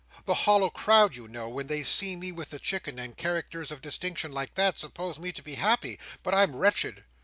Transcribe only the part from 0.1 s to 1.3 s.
The hollow crowd, you